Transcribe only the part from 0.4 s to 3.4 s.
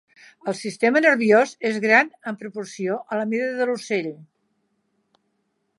El sistema nerviós és gran en proporció a la